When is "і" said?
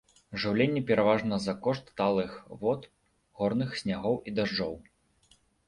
4.27-4.37